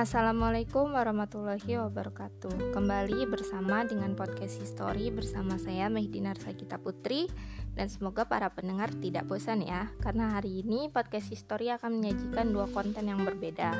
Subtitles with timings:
[0.00, 2.72] Assalamualaikum warahmatullahi wabarakatuh.
[2.72, 7.28] Kembali bersama dengan podcast history bersama saya Mehdinar Sagita Putri.
[7.76, 12.72] Dan semoga para pendengar tidak bosan ya Karena hari ini podcast history akan menyajikan dua
[12.72, 13.76] konten yang berbeda.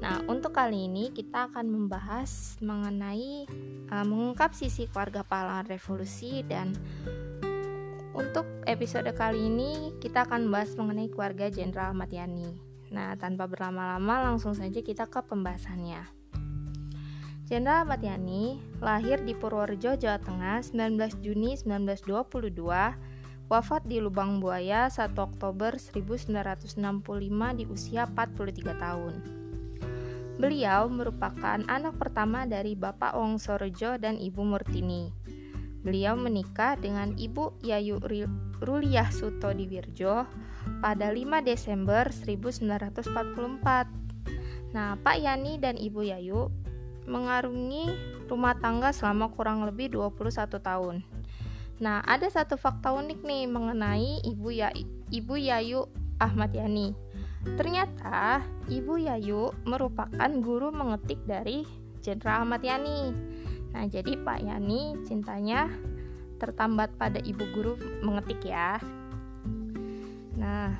[0.00, 3.44] Nah untuk kali ini kita akan membahas mengenai
[3.92, 6.40] uh, Mengungkap sisi keluarga pahlawan revolusi.
[6.48, 6.72] Dan
[8.16, 14.54] untuk episode kali ini kita akan membahas mengenai keluarga Jenderal Matiani Nah, tanpa berlama-lama langsung
[14.54, 16.06] saja kita ke pembahasannya.
[17.44, 22.54] Jenderal Matiani lahir di Purworejo, Jawa Tengah 19 Juni 1922,
[23.50, 26.78] wafat di Lubang Buaya 1 Oktober 1965
[27.58, 29.14] di usia 43 tahun.
[30.40, 35.23] Beliau merupakan anak pertama dari Bapak Wongsorejo dan Ibu Murtini.
[35.84, 38.00] Beliau menikah dengan Ibu Yayu
[38.64, 40.24] Ruliah Suto Diwirjo
[40.80, 44.72] pada 5 Desember 1944.
[44.72, 46.48] Nah, Pak Yani dan Ibu Yayu
[47.04, 47.92] mengarungi
[48.32, 51.04] rumah tangga selama kurang lebih 21 tahun.
[51.84, 54.72] Nah, ada satu fakta unik nih mengenai Ibu ya
[55.12, 55.84] Ibu Yayu
[56.16, 56.96] Ahmad Yani.
[57.44, 58.40] Ternyata
[58.72, 61.68] Ibu Yayu merupakan guru mengetik dari
[62.00, 63.12] Jenderal Ahmad Yani.
[63.74, 65.66] Nah, jadi Pak Yani cintanya
[66.38, 67.74] tertambat pada ibu guru
[68.06, 68.78] mengetik ya.
[70.38, 70.78] Nah,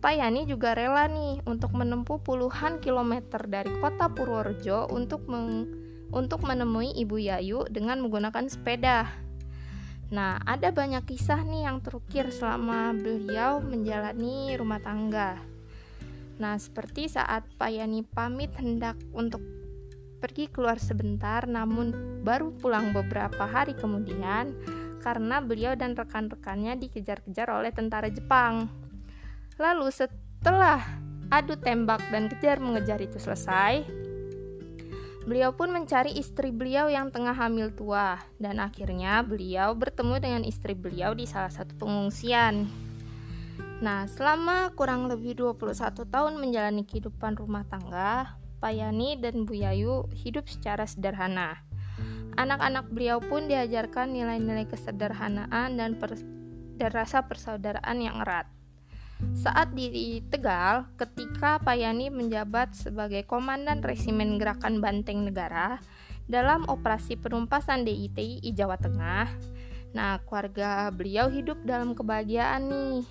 [0.00, 5.68] Pak Yani juga rela nih untuk menempuh puluhan kilometer dari kota Purworejo untuk meng
[6.10, 9.06] untuk menemui Ibu Yayu dengan menggunakan sepeda.
[10.10, 15.38] Nah, ada banyak kisah nih yang terukir selama beliau menjalani rumah tangga.
[16.42, 19.44] Nah, seperti saat Pak Yani pamit hendak untuk
[20.20, 24.52] pergi keluar sebentar namun baru pulang beberapa hari kemudian
[25.00, 28.68] karena beliau dan rekan-rekannya dikejar-kejar oleh tentara Jepang.
[29.56, 30.84] Lalu setelah
[31.32, 33.88] adu tembak dan kejar mengejar itu selesai,
[35.24, 40.76] beliau pun mencari istri beliau yang tengah hamil tua dan akhirnya beliau bertemu dengan istri
[40.76, 42.68] beliau di salah satu pengungsian.
[43.80, 50.04] Nah, selama kurang lebih 21 tahun menjalani kehidupan rumah tangga, Pak Yani dan Bu Yayu
[50.12, 51.64] hidup secara sederhana.
[52.36, 56.20] Anak-anak beliau pun diajarkan nilai-nilai kesederhanaan dan, per,
[56.76, 58.44] dan rasa persaudaraan yang erat.
[59.36, 65.80] Saat di Tegal, ketika Pak Yani menjabat sebagai Komandan Resimen Gerakan Banteng Negara
[66.28, 69.28] dalam operasi penumpasan DITI Jawa Tengah,
[69.92, 73.04] nah keluarga beliau hidup dalam kebahagiaan nih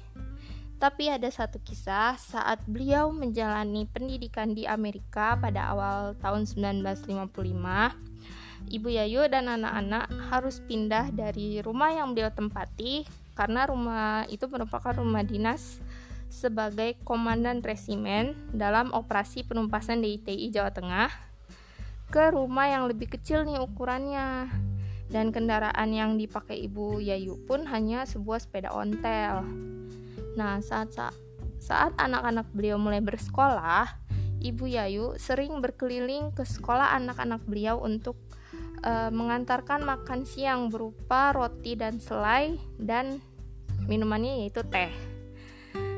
[0.80, 8.72] tapi ada satu kisah saat beliau menjalani pendidikan di Amerika pada awal tahun 1955.
[8.72, 13.04] Ibu Yayu dan anak-anak harus pindah dari rumah yang beliau tempati
[13.36, 15.84] karena rumah itu merupakan rumah dinas
[16.32, 21.12] sebagai komandan resimen dalam operasi penumpasan DITI Jawa Tengah
[22.08, 24.48] ke rumah yang lebih kecil nih ukurannya
[25.12, 29.44] dan kendaraan yang dipakai Ibu Yayu pun hanya sebuah sepeda ontel.
[30.40, 30.96] Nah, saat
[31.60, 33.92] saat anak-anak beliau mulai bersekolah,
[34.40, 38.16] Ibu Yayu sering berkeliling ke sekolah anak-anak beliau untuk
[38.88, 43.20] uh, mengantarkan makan siang berupa roti dan selai dan
[43.92, 44.88] minumannya yaitu teh.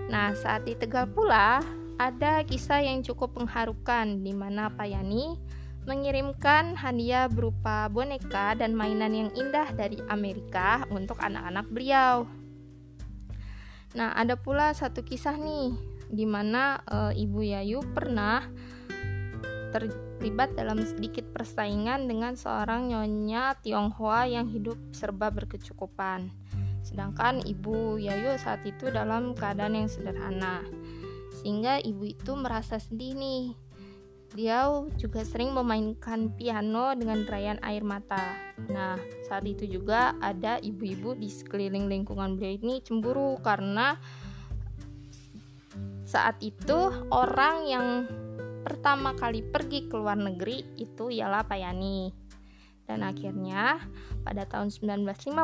[0.10, 1.62] Nah, saat di Tegal pula
[2.02, 5.38] ada kisah yang cukup mengharukan di mana Pak Yani
[5.86, 12.41] mengirimkan hadiah berupa boneka dan mainan yang indah dari Amerika untuk anak-anak beliau.
[13.92, 15.76] Nah, ada pula satu kisah nih
[16.12, 18.44] di mana e, Ibu Yayu pernah
[19.72, 26.32] terlibat dalam sedikit persaingan dengan seorang nyonya Tionghoa yang hidup serba berkecukupan.
[26.84, 30.64] Sedangkan Ibu Yayu saat itu dalam keadaan yang sederhana.
[31.40, 33.56] Sehingga ibu itu merasa sedih nih
[34.32, 38.32] Beliau juga sering memainkan piano dengan rayan air mata.
[38.72, 38.96] Nah,
[39.28, 44.00] saat itu juga ada ibu-ibu di sekeliling lingkungan beliau ini cemburu karena
[46.08, 47.88] saat itu orang yang
[48.64, 52.12] pertama kali pergi ke luar negeri itu ialah Payani.
[52.88, 53.84] Dan akhirnya
[54.24, 55.36] pada tahun 1956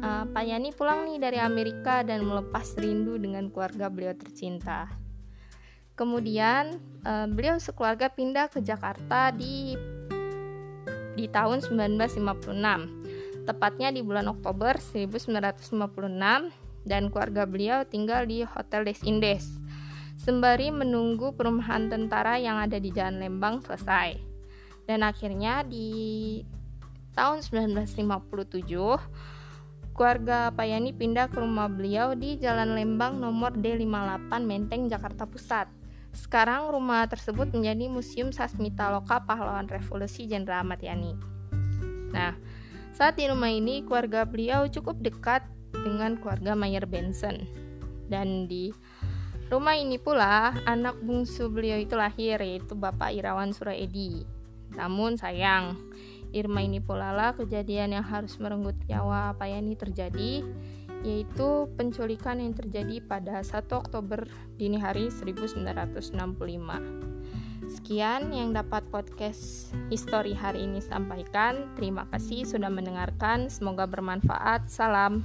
[0.00, 5.01] uh, Payani pulang nih dari Amerika dan melepas rindu dengan keluarga beliau tercinta.
[5.92, 9.76] Kemudian uh, beliau sekeluarga pindah ke Jakarta di
[11.12, 15.76] di tahun 1956, tepatnya di bulan Oktober 1956
[16.88, 19.60] dan keluarga beliau tinggal di Hotel Des Indes
[20.22, 24.14] sembari menunggu perumahan tentara yang ada di Jalan Lembang selesai.
[24.86, 26.42] Dan akhirnya di
[27.18, 28.70] tahun 1957
[29.92, 35.81] keluarga Payani pindah ke rumah beliau di Jalan Lembang nomor D58 Menteng Jakarta Pusat
[36.12, 41.16] Sekarang rumah tersebut menjadi Museum Sasmita Loka Pahlawan Revolusi Jenderal Ahmad Yani.
[42.12, 42.36] Nah,
[42.92, 45.40] saat di rumah ini keluarga beliau cukup dekat
[45.72, 47.48] dengan keluarga Mayer Benson.
[48.12, 48.68] Dan di
[49.48, 54.28] rumah ini pula anak bungsu beliau itu lahir yaitu Bapak Irawan Suraedi.
[54.76, 55.80] Namun sayang,
[56.32, 60.40] Irma ini pula lah kejadian yang harus merenggut nyawa apa ini terjadi
[61.02, 64.26] yaitu penculikan yang terjadi pada 1 Oktober
[64.58, 66.14] dini hari 1965.
[67.70, 71.70] Sekian yang dapat podcast history hari ini sampaikan.
[71.78, 73.46] Terima kasih sudah mendengarkan.
[73.46, 74.66] Semoga bermanfaat.
[74.70, 75.22] Salam.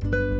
[0.00, 0.39] thank you